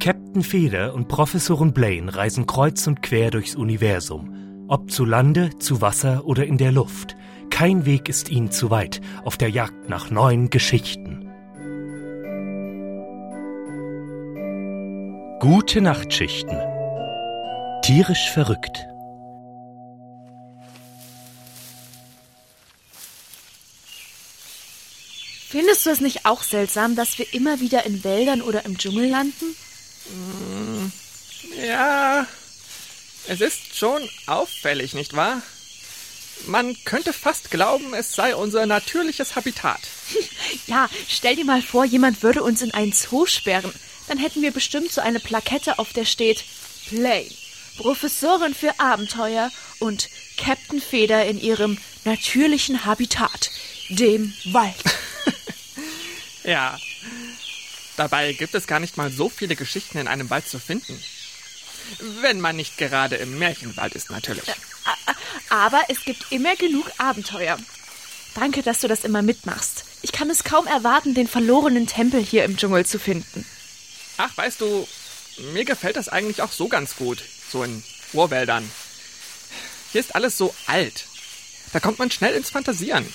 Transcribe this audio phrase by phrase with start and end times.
[0.00, 4.64] Captain Feder und Professorin Blaine reisen kreuz und quer durchs Universum.
[4.68, 7.16] Ob zu Lande, zu Wasser oder in der Luft.
[7.50, 11.28] Kein Weg ist ihnen zu weit auf der Jagd nach neuen Geschichten.
[15.40, 16.56] Gute Nachtschichten.
[17.82, 18.86] Tierisch verrückt.
[25.48, 29.08] Findest du es nicht auch seltsam, dass wir immer wieder in Wäldern oder im Dschungel
[29.08, 29.56] landen?
[31.56, 32.26] Ja,
[33.26, 35.42] es ist schon auffällig, nicht wahr?
[36.46, 39.80] Man könnte fast glauben, es sei unser natürliches Habitat.
[40.66, 43.72] Ja, stell dir mal vor, jemand würde uns in einen Zoo sperren.
[44.06, 46.44] Dann hätten wir bestimmt so eine Plakette, auf der steht
[46.88, 47.28] Play,
[47.76, 53.50] Professorin für Abenteuer und Captain Feder in ihrem natürlichen Habitat,
[53.90, 54.74] dem Wald.
[56.44, 56.78] Ja.
[57.98, 61.02] Dabei gibt es gar nicht mal so viele Geschichten in einem Wald zu finden.
[62.20, 64.44] Wenn man nicht gerade im Märchenwald ist, natürlich.
[65.48, 67.58] Aber es gibt immer genug Abenteuer.
[68.36, 69.84] Danke, dass du das immer mitmachst.
[70.02, 73.44] Ich kann es kaum erwarten, den verlorenen Tempel hier im Dschungel zu finden.
[74.16, 74.86] Ach, weißt du,
[75.52, 77.24] mir gefällt das eigentlich auch so ganz gut.
[77.50, 78.70] So in Urwäldern.
[79.90, 81.06] Hier ist alles so alt.
[81.72, 83.12] Da kommt man schnell ins Fantasieren.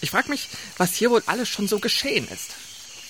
[0.00, 2.52] Ich frag mich, was hier wohl alles schon so geschehen ist.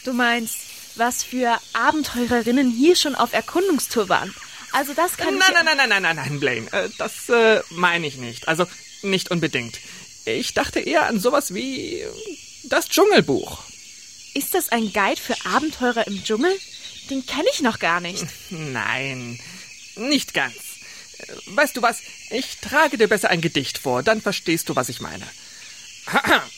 [0.08, 0.56] Du meinst,
[0.94, 4.34] was für Abenteurerinnen hier schon auf Erkundungstour waren.
[4.72, 5.54] Also das kann Nein, ich...
[5.54, 6.72] nein, nein, nein, nein, nein, nein, Blaine.
[6.72, 8.48] Äh, das äh, meine ich nicht.
[8.48, 8.66] Also
[9.02, 9.78] nicht unbedingt.
[10.24, 12.02] Ich dachte eher an sowas wie
[12.64, 13.64] das Dschungelbuch.
[14.32, 16.58] Ist das ein Guide für Abenteurer im Dschungel?
[17.10, 18.24] Den kenne ich noch gar nicht.
[18.48, 19.38] Nein,
[19.96, 20.54] nicht ganz.
[21.18, 21.98] Äh, Weißt du was?
[22.30, 25.28] Ich trage dir besser ein Gedicht vor, dann verstehst du, was ich meine.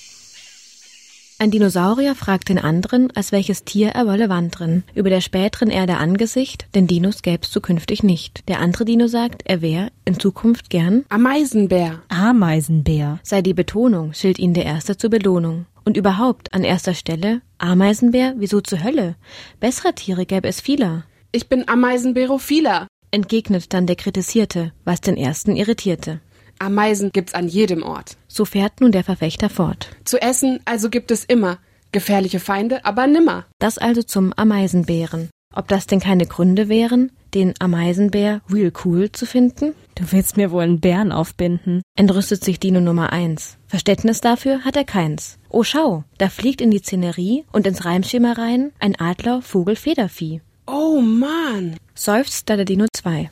[1.43, 4.85] Ein Dinosaurier fragt den anderen, als welches Tier er wolle wandern.
[4.95, 8.47] Über der späteren Erde Angesicht, denn Dinos gäb's zukünftig nicht.
[8.47, 12.03] Der andere Dino sagt, er wär in Zukunft gern, Ameisenbär.
[12.11, 13.21] Ameisenbär.
[13.23, 15.65] sei die Betonung, schilt ihn der Erste zur Belohnung.
[15.83, 19.17] Und überhaupt, an erster Stelle, Ameisenbär, wieso zur Hölle?
[19.61, 21.05] Bessere Tiere gäbe es vieler.
[21.33, 22.87] Ich bin Ameisenbärophiler.
[23.13, 26.21] Entgegnet dann der Kritisierte, was den Ersten irritierte.
[26.61, 28.17] Ameisen gibt's an jedem Ort.
[28.29, 29.89] So fährt nun der Verfechter fort.
[30.05, 31.59] Zu essen also gibt es immer.
[31.91, 33.47] Gefährliche Feinde, aber nimmer.
[33.59, 35.31] Das also zum Ameisenbären.
[35.55, 39.75] Ob das denn keine Gründe wären, den Ameisenbär real cool zu finden?
[39.97, 41.83] Du willst mir wohl einen Bären aufbinden.
[41.97, 43.57] Entrüstet sich Dino Nummer eins.
[43.67, 45.39] Verständnis dafür hat er keins.
[45.49, 50.41] Oh schau, da fliegt in die Szenerie und ins Reimschema rein ein Adler, Vogel, Federvieh.
[50.67, 51.77] Oh Mann.
[51.95, 53.31] Seufzt da der Dino 2.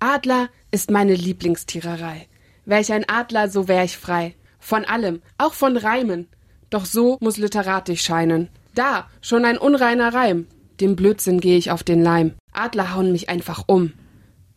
[0.00, 2.26] Adler ist meine Lieblingstiererei.
[2.64, 4.34] Wär ich ein Adler, so wär ich frei.
[4.58, 6.28] Von allem, auch von Reimen.
[6.68, 8.48] Doch so muss literatisch scheinen.
[8.74, 10.46] Da, schon ein unreiner Reim.
[10.80, 12.34] Dem Blödsinn geh ich auf den Leim.
[12.52, 13.92] Adler hauen mich einfach um.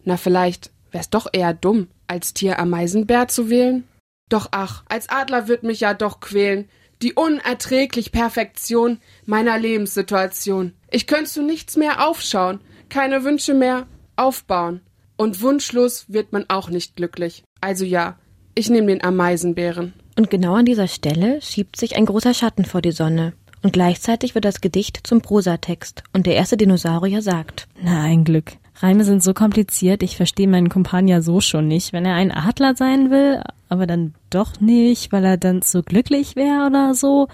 [0.03, 3.88] Na, vielleicht wär's doch eher dumm, als Tier Ameisenbär zu wählen?
[4.30, 6.69] Doch ach, als Adler wird mich ja doch quälen.
[7.02, 10.74] Die unerträglich Perfektion meiner Lebenssituation.
[10.90, 14.81] Ich könnt zu nichts mehr aufschauen, keine Wünsche mehr aufbauen.
[15.18, 17.44] Und wunschlos wird man auch nicht glücklich.
[17.62, 18.18] Also ja,
[18.56, 19.94] ich nehme den Ameisenbären.
[20.18, 23.34] Und genau an dieser Stelle schiebt sich ein großer Schatten vor die Sonne.
[23.63, 26.03] Und gleichzeitig wird das Gedicht zum Prosatext.
[26.12, 28.53] Und der erste Dinosaurier sagt, Na, ein Glück.
[28.75, 31.94] Reime sind so kompliziert, ich verstehe meinen Kumpan ja so schon nicht.
[31.94, 36.35] Wenn er ein Adler sein will, aber dann doch nicht, weil er dann so glücklich
[36.35, 37.28] wäre oder so,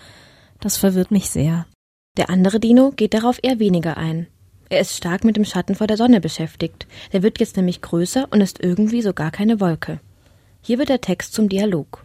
[0.59, 1.65] das verwirrt mich sehr.
[2.17, 4.27] Der andere Dino geht darauf eher weniger ein.
[4.69, 6.85] Er ist stark mit dem Schatten vor der Sonne beschäftigt.
[7.11, 9.99] Der wird jetzt nämlich größer und ist irgendwie so gar keine Wolke.
[10.61, 12.03] Hier wird der Text zum Dialog.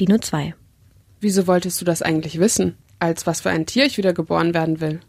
[0.00, 0.54] Dino 2.
[1.20, 2.76] Wieso wolltest du das eigentlich wissen?
[2.98, 5.00] Als was für ein Tier ich wieder geboren werden will?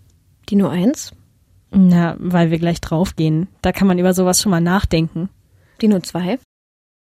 [0.50, 1.14] Dino 1.
[1.72, 3.48] Na, weil wir gleich draufgehen.
[3.62, 5.30] Da kann man über sowas schon mal nachdenken.
[5.82, 6.40] Dino 2.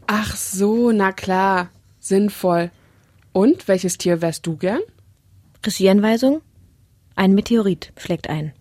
[0.05, 1.69] Ach so, na klar.
[1.99, 2.69] Sinnvoll.
[3.31, 4.81] Und welches Tier wärst du gern?
[5.65, 6.41] Regieanweisung.
[7.15, 8.53] Ein Meteorit schlägt ein.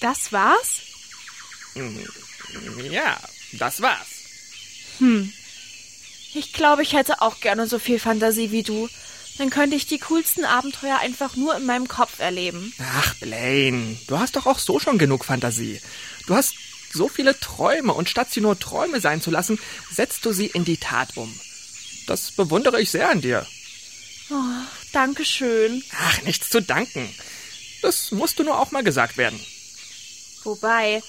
[0.00, 0.80] Das war's?
[2.90, 3.18] Ja,
[3.52, 4.08] das war's.
[4.98, 5.32] Hm.
[6.34, 8.88] Ich glaube, ich hätte auch gerne so viel Fantasie wie du.
[9.38, 12.72] Dann könnte ich die coolsten Abenteuer einfach nur in meinem Kopf erleben.
[12.78, 15.80] Ach, Blaine, du hast doch auch so schon genug Fantasie.
[16.26, 16.54] Du hast
[16.92, 19.58] so viele Träume und statt sie nur Träume sein zu lassen,
[19.90, 21.32] setzt du sie in die Tat um.
[22.06, 23.46] Das bewundere ich sehr an dir.
[24.30, 24.34] Oh,
[24.92, 25.82] Dankeschön.
[25.98, 27.08] Ach, nichts zu danken.
[27.82, 29.40] Das musste nur auch mal gesagt werden.
[30.44, 31.02] Wobei,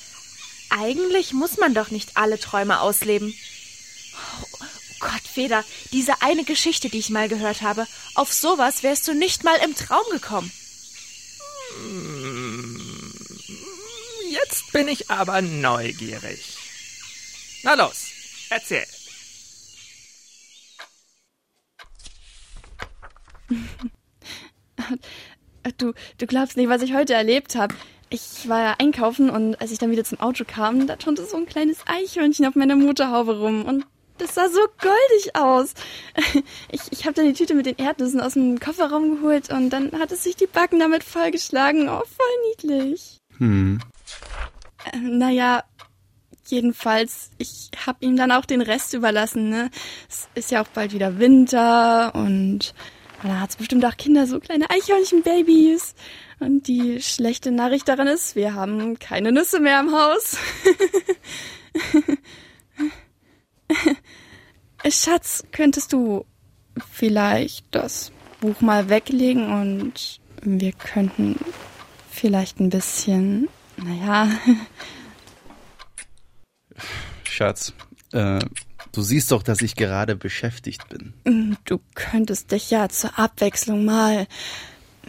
[0.70, 3.34] eigentlich muss man doch nicht alle Träume ausleben.
[4.42, 4.58] Oh
[5.00, 9.44] Gott, Feder, diese eine Geschichte, die ich mal gehört habe, auf sowas wärst du nicht
[9.44, 10.52] mal im Traum gekommen.
[14.30, 16.58] Jetzt bin ich aber neugierig.
[17.64, 18.08] Na los,
[18.50, 18.86] erzähl.
[25.78, 27.76] Du, du glaubst nicht, was ich heute erlebt habe.
[28.14, 31.38] Ich war ja einkaufen und als ich dann wieder zum Auto kam, da turnte so
[31.38, 33.86] ein kleines Eichhörnchen auf meiner Motorhaube rum und
[34.18, 35.74] das sah so goldig aus.
[36.74, 39.94] Ich, ich habe dann die Tüte mit den Erdnüssen aus dem Kofferraum geholt und dann
[39.94, 41.88] hat es sich die Backen damit vollgeschlagen.
[41.90, 43.18] Oh, voll niedlich.
[43.38, 43.80] Hm.
[44.92, 45.64] Äh, naja,
[46.48, 49.50] jedenfalls, ich habe ihm dann auch den Rest überlassen.
[49.50, 49.70] Ne?
[50.10, 52.74] Es ist ja auch bald wieder Winter und
[53.30, 55.96] da hat es bestimmt auch Kinder, so kleine Eichhörnchenbabys.
[56.40, 60.38] Und die schlechte Nachricht daran ist, wir haben keine Nüsse mehr im Haus.
[64.90, 66.26] Schatz, könntest du
[66.92, 71.38] vielleicht das Buch mal weglegen und wir könnten
[72.10, 73.48] vielleicht ein bisschen,
[73.78, 74.30] naja.
[77.24, 77.74] Schatz,
[78.14, 78.40] äh,
[78.92, 81.58] du siehst doch, dass ich gerade beschäftigt bin.
[81.66, 84.28] Du könntest dich ja zur Abwechslung mal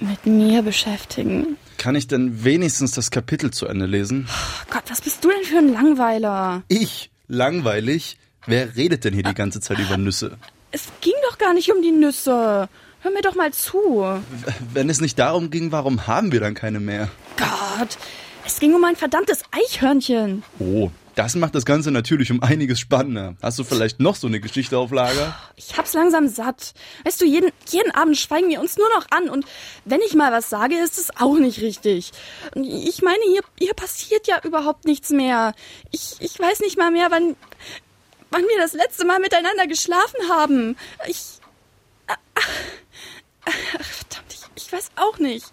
[0.00, 1.56] mit mir beschäftigen.
[1.78, 4.26] Kann ich denn wenigstens das Kapitel zu Ende lesen?
[4.28, 6.62] Oh Gott, was bist du denn für ein Langweiler?
[6.68, 7.10] Ich?
[7.28, 8.18] Langweilig?
[8.46, 10.38] Wer redet denn hier die ganze Zeit über Nüsse?
[10.70, 12.68] Es ging doch gar nicht um die Nüsse.
[13.00, 14.04] Hör mir doch mal zu.
[14.72, 17.08] Wenn es nicht darum ging, warum haben wir dann keine mehr?
[17.36, 17.98] Gott,
[18.46, 20.44] es ging um ein verdammtes Eichhörnchen.
[20.58, 23.36] Oh, das macht das Ganze natürlich um einiges spannender.
[23.42, 25.36] Hast du vielleicht noch so eine Geschichte auf Lager?
[25.56, 26.74] Ich hab's langsam satt.
[27.04, 29.44] Weißt du, jeden, jeden Abend schweigen wir uns nur noch an und
[29.84, 32.12] wenn ich mal was sage, ist es auch nicht richtig.
[32.54, 35.54] Ich meine, hier, hier passiert ja überhaupt nichts mehr.
[35.90, 37.36] Ich, ich weiß nicht mal mehr, wann,
[38.30, 40.76] wann wir das letzte Mal miteinander geschlafen haben.
[41.06, 41.40] Ich.
[42.06, 42.16] Ach,
[43.44, 45.46] ach, verdammt, ich, ich weiß auch nicht.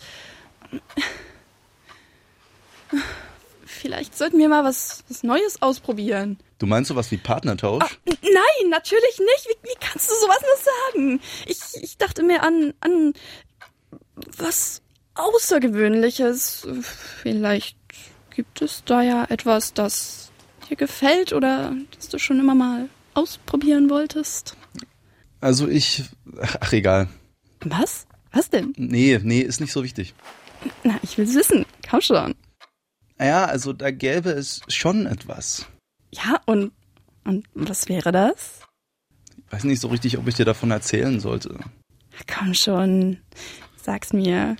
[3.79, 6.37] Vielleicht sollten wir mal was, was Neues ausprobieren.
[6.57, 7.81] Du meinst sowas wie Partnertausch?
[7.81, 9.47] Ah, nein, natürlich nicht.
[9.47, 11.21] Wie, wie kannst du sowas nur sagen?
[11.45, 13.13] Ich, ich dachte mir an, an
[14.37, 14.81] was
[15.15, 16.67] Außergewöhnliches.
[17.21, 17.77] Vielleicht
[18.35, 20.31] gibt es da ja etwas, das
[20.69, 24.57] dir gefällt oder das du schon immer mal ausprobieren wolltest.
[25.39, 26.03] Also ich.
[26.41, 27.07] Ach, egal.
[27.61, 28.07] Was?
[28.33, 28.73] Was denn?
[28.75, 30.13] Nee, nee, ist nicht so wichtig.
[30.83, 31.65] Na, ich will's wissen.
[31.89, 32.35] Komm schon.
[33.19, 35.65] Ja, also da gäbe es schon etwas.
[36.11, 36.71] Ja, und,
[37.25, 38.61] und was wäre das?
[39.45, 41.59] Ich weiß nicht so richtig, ob ich dir davon erzählen sollte.
[42.33, 43.17] Komm schon,
[43.75, 44.55] sag's mir.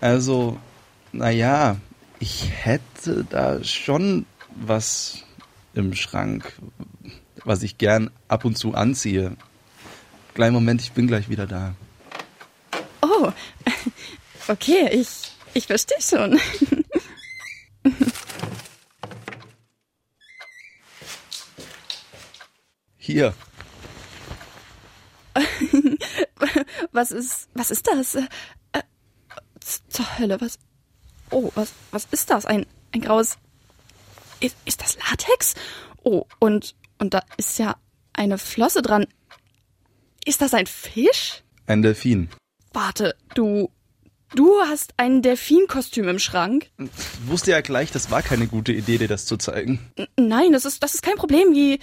[0.00, 0.58] Also,
[1.12, 1.76] naja,
[2.20, 5.24] ich hätte da schon was
[5.74, 6.52] im Schrank,
[7.44, 9.36] was ich gern ab und zu anziehe.
[10.34, 11.74] Kleinen Moment, ich bin gleich wieder da.
[13.02, 13.32] Oh,
[14.48, 16.38] okay, ich, ich verstehe schon.
[23.08, 23.32] Hier.
[26.92, 28.16] Was ist, was ist das?
[28.16, 28.28] Äh,
[28.72, 28.82] äh,
[29.88, 30.58] zur Hölle, was?
[31.30, 32.44] Oh, was, was ist das?
[32.44, 33.38] Ein, ein graues.
[34.40, 35.54] Ist, ist das Latex?
[36.02, 37.78] Oh, und, und da ist ja
[38.12, 39.06] eine Flosse dran.
[40.26, 41.42] Ist das ein Fisch?
[41.66, 42.28] Ein Delfin.
[42.74, 43.70] Warte, du,
[44.34, 46.70] du hast ein Delfinkostüm im Schrank?
[46.78, 49.80] Ich wusste ja gleich, das war keine gute Idee, dir das zu zeigen.
[49.96, 51.54] N nein, das ist, das ist kein Problem.
[51.54, 51.80] Wie,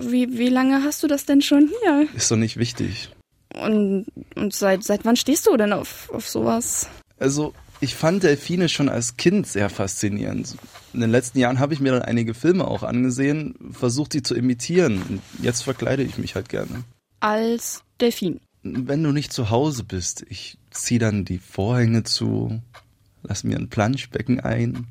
[0.00, 2.08] wie, wie lange hast du das denn schon hier?
[2.14, 3.10] Ist doch nicht wichtig.
[3.54, 6.88] Und, und seit, seit wann stehst du denn auf, auf sowas?
[7.18, 10.56] Also, ich fand Delfine schon als Kind sehr faszinierend.
[10.94, 14.34] In den letzten Jahren habe ich mir dann einige Filme auch angesehen, versucht sie zu
[14.34, 15.02] imitieren.
[15.02, 16.84] Und jetzt verkleide ich mich halt gerne.
[17.20, 18.40] Als Delfin.
[18.62, 22.62] Wenn du nicht zu Hause bist, ich zieh dann die Vorhänge zu,
[23.22, 24.86] lass mir ein Planschbecken ein,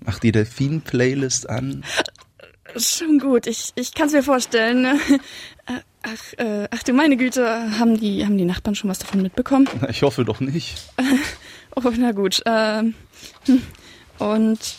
[0.00, 1.84] mach die Delfin-Playlist an.
[2.76, 4.86] Schon gut, ich, ich kann es mir vorstellen.
[5.68, 7.44] Äh, Ach, äh, ach du meine Güte,
[7.80, 9.68] haben die, haben die Nachbarn schon was davon mitbekommen?
[9.88, 10.76] Ich hoffe doch nicht.
[11.74, 12.40] Oh, na gut.
[12.46, 12.94] Ähm,
[13.46, 13.60] hm.
[14.18, 14.76] und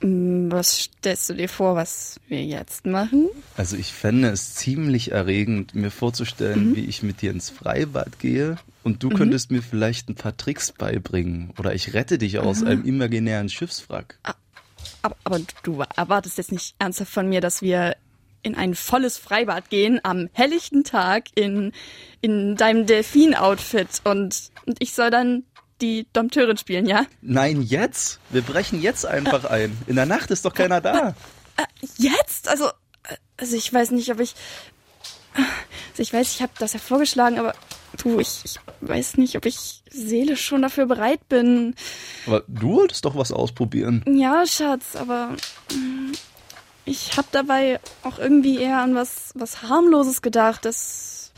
[0.00, 3.30] mm, was stellst du dir vor, was wir jetzt machen?
[3.56, 6.76] Also ich fände es ziemlich erregend, mir vorzustellen, Mhm.
[6.76, 10.70] wie ich mit dir ins Freibad gehe und du könntest mir vielleicht ein paar Tricks
[10.70, 14.18] beibringen oder ich rette dich aus einem imaginären Schiffswrack.
[15.02, 17.96] Aber, aber du erwartest jetzt nicht ernsthaft von mir, dass wir
[18.42, 21.72] in ein volles Freibad gehen am helllichten Tag in,
[22.20, 25.44] in deinem Delfin-Outfit und, und ich soll dann
[25.80, 27.06] die Dompteurin spielen, ja?
[27.20, 28.18] Nein, jetzt.
[28.30, 29.76] Wir brechen jetzt einfach ein.
[29.86, 31.14] In der Nacht ist doch keiner da.
[31.56, 31.64] Äh,
[31.96, 32.48] jetzt?
[32.48, 32.66] Also,
[33.04, 34.34] äh, also ich weiß nicht, ob ich.
[35.38, 37.54] Also ich weiß, ich habe das ja vorgeschlagen, aber
[38.02, 41.74] du, ich, ich weiß nicht, ob ich seelisch schon dafür bereit bin.
[42.26, 44.04] Aber du wolltest doch was ausprobieren.
[44.06, 45.36] Ja, Schatz, aber
[45.72, 46.12] mm,
[46.84, 51.32] ich habe dabei auch irgendwie eher an was, was harmloses gedacht, dass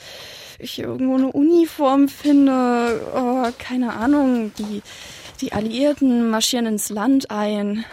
[0.58, 3.00] ich irgendwo eine Uniform finde.
[3.14, 4.82] Oh, keine Ahnung, die,
[5.40, 7.84] die Alliierten marschieren ins Land ein.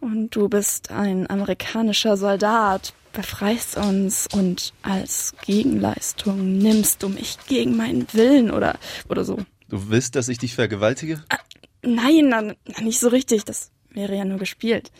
[0.00, 7.76] Und du bist ein amerikanischer Soldat, befreist uns und als Gegenleistung nimmst du mich gegen
[7.76, 8.78] meinen Willen oder,
[9.08, 9.38] oder so.
[9.68, 11.22] Du willst, dass ich dich vergewaltige?
[11.28, 11.38] Ah,
[11.82, 13.44] nein, na, na, nicht so richtig.
[13.44, 14.90] Das wäre ja nur gespielt.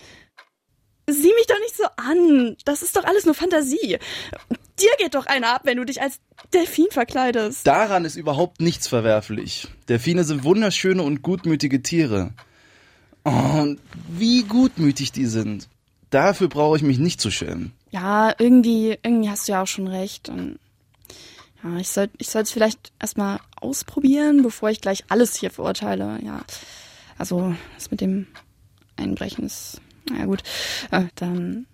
[1.08, 2.56] Sieh mich doch nicht so an.
[2.64, 3.98] Das ist doch alles nur Fantasie.
[4.78, 6.20] Dir geht doch einer ab, wenn du dich als
[6.52, 7.66] Delfin verkleidest.
[7.66, 9.68] Daran ist überhaupt nichts verwerflich.
[9.88, 12.34] Delfine sind wunderschöne und gutmütige Tiere.
[13.28, 15.68] Und wie gutmütig die sind.
[16.10, 17.72] Dafür brauche ich mich nicht zu schämen.
[17.90, 20.28] Ja, irgendwie, irgendwie hast du ja auch schon recht.
[20.28, 20.58] Und
[21.62, 26.18] ja, ich soll ich es vielleicht erstmal ausprobieren, bevor ich gleich alles hier verurteile.
[26.24, 26.42] Ja.
[27.18, 28.26] Also, das mit dem
[28.96, 29.80] Einbrechen ist.
[30.10, 30.42] Na gut.
[30.90, 31.66] Äh, dann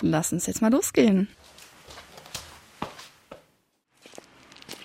[0.00, 1.28] lass uns jetzt mal losgehen.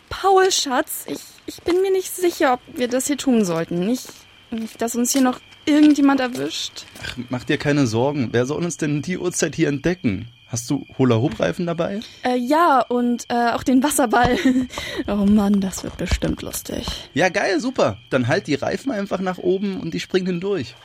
[0.10, 3.86] Paul, Schatz, ich, ich bin mir nicht sicher, ob wir das hier tun sollten.
[3.86, 4.10] Nicht,
[4.52, 6.86] nicht, dass uns hier noch irgendjemand erwischt.
[7.04, 8.30] Ach, mach dir keine Sorgen.
[8.32, 10.30] Wer soll uns denn die Uhrzeit hier entdecken?
[10.48, 12.02] Hast du Hula-Hoop-Reifen dabei?
[12.24, 14.38] Äh, ja, und äh, auch den Wasserball.
[15.08, 16.86] oh Mann, das wird bestimmt lustig.
[17.14, 17.98] Ja, geil, super.
[18.10, 20.76] Dann halt die Reifen einfach nach oben und die springen hindurch.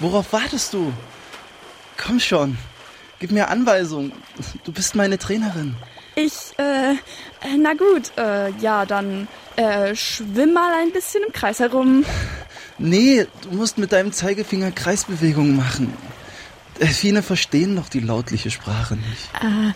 [0.00, 0.92] Worauf wartest du?
[1.96, 2.58] Komm schon.
[3.20, 4.12] Gib mir Anweisungen.
[4.64, 5.76] Du bist meine Trainerin.
[6.18, 6.94] Ich, äh,
[7.58, 12.04] na gut, äh, ja, dann äh, schwimm mal ein bisschen im Kreis herum.
[12.76, 15.96] Nee, du musst mit deinem Zeigefinger Kreisbewegungen machen.
[16.80, 19.30] Delfine verstehen doch die lautliche Sprache nicht.
[19.40, 19.72] Äh,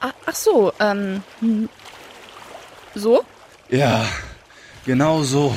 [0.00, 1.22] ach so, ähm,
[2.94, 3.22] so?
[3.68, 4.06] Ja,
[4.86, 5.54] genau so.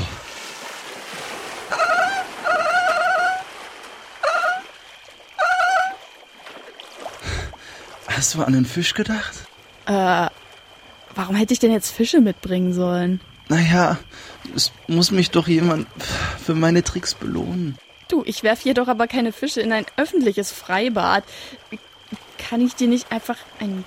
[8.08, 9.49] Hast du an den Fisch gedacht?
[9.90, 10.30] Äh,
[11.16, 13.22] warum hätte ich denn jetzt Fische mitbringen sollen?
[13.48, 13.98] Naja,
[14.56, 15.88] es muss mich doch jemand
[16.46, 17.76] für meine Tricks belohnen.
[18.08, 21.24] Du, ich werf hier doch aber keine Fische in ein öffentliches Freibad.
[22.38, 23.84] Kann ich dir nicht einfach einen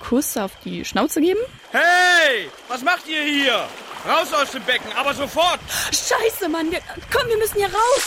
[0.00, 1.40] Kuss auf die Schnauze geben?
[1.72, 3.68] Hey, was macht ihr hier?
[4.08, 5.60] Raus aus dem Becken, aber sofort!
[5.92, 6.80] Scheiße, Mann, wir,
[7.12, 8.02] komm, wir müssen hier raus!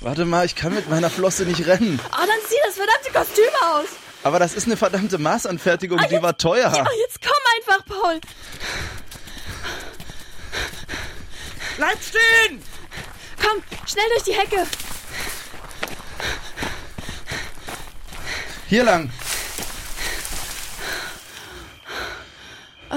[0.00, 2.00] Warte mal, ich kann mit meiner Flosse nicht rennen.
[2.12, 4.07] Ah, dann zieh das verdammte Kostüm aus!
[4.24, 6.72] Aber das ist eine verdammte Maßanfertigung, ah, jetzt, die war teuer.
[6.72, 8.20] Ja, jetzt komm einfach, Paul.
[11.76, 12.62] Bleib stehen!
[13.40, 14.66] Komm, schnell durch die Hecke.
[18.68, 19.10] Hier lang.
[22.90, 22.96] Oh,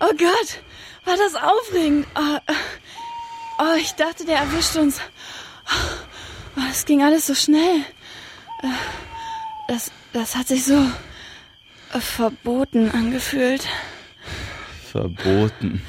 [0.00, 0.60] oh Gott,
[1.04, 2.06] war das aufregend.
[2.14, 2.38] Oh,
[3.60, 5.00] oh, ich dachte, der erwischt uns.
[6.56, 7.84] Oh, es ging alles so schnell.
[9.70, 10.84] Das, das hat sich so
[11.90, 13.68] verboten angefühlt.
[14.90, 15.80] Verboten.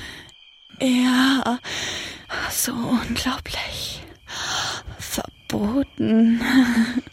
[0.79, 1.57] Ja,
[2.51, 4.03] so unglaublich.
[4.99, 6.39] Verboten.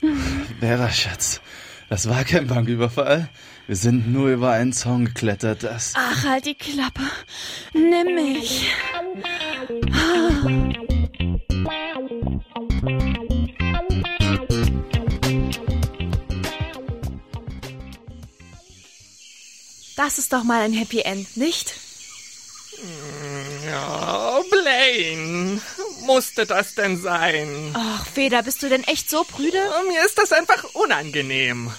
[0.61, 1.41] Vera, Schatz,
[1.89, 3.31] das war kein Banküberfall.
[3.67, 5.95] Wir sind nur über einen Zaun geklettert, das.
[5.97, 7.01] Ach, halt die Klappe.
[7.73, 8.71] Nimm mich.
[20.09, 21.75] Das ist doch mal ein Happy End, nicht?
[23.67, 25.61] Ja, Blaine,
[26.07, 27.73] musste das denn sein?
[27.75, 29.63] Ach, Feder, bist du denn echt so prüde?
[29.87, 31.71] Mir ist das einfach unangenehm.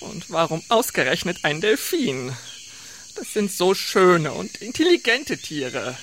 [0.00, 2.36] Und warum ausgerechnet ein Delfin?
[3.14, 5.96] Das sind so schöne und intelligente Tiere.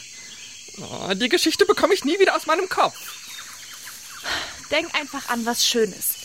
[0.81, 2.97] Oh, die Geschichte bekomme ich nie wieder aus meinem Kopf.
[4.71, 6.22] Denk einfach an was Schönes.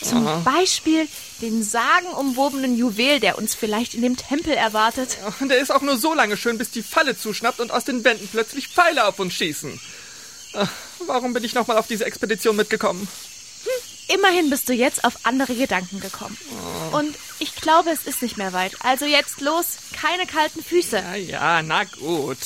[0.00, 0.42] Zum Aha.
[0.44, 1.08] Beispiel
[1.40, 5.18] den sagenumwobenen Juwel, der uns vielleicht in dem Tempel erwartet.
[5.40, 8.04] Ja, der ist auch nur so lange schön, bis die Falle zuschnappt und aus den
[8.04, 9.80] Wänden plötzlich Pfeile auf uns schießen.
[10.54, 10.70] Ach,
[11.06, 13.08] warum bin ich nochmal auf diese Expedition mitgekommen?
[13.64, 16.36] Hm, immerhin bist du jetzt auf andere Gedanken gekommen.
[16.92, 16.98] Oh.
[16.98, 18.76] Und ich glaube, es ist nicht mehr weit.
[18.80, 20.98] Also jetzt los, keine kalten Füße.
[20.98, 22.38] Ja, ja, na gut.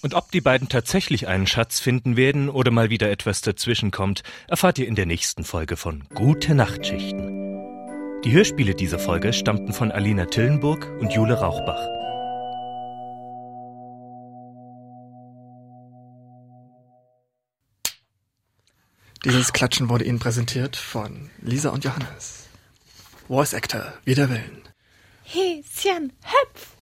[0.00, 4.78] Und ob die beiden tatsächlich einen Schatz finden werden oder mal wieder etwas dazwischenkommt, erfahrt
[4.78, 8.22] ihr in der nächsten Folge von Gute Nachtschichten.
[8.24, 11.86] Die Hörspiele dieser Folge stammten von Alina Tillenburg und Jule Rauchbach.
[19.24, 22.46] Dieses Klatschen wurde Ihnen präsentiert von Lisa und Johannes.
[23.26, 24.62] Voice Actor, wider Willen.
[25.24, 26.76] Häschen, hüpf!